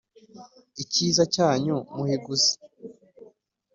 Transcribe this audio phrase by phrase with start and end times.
[0.83, 2.51] icyiza cyanyu muhiguzi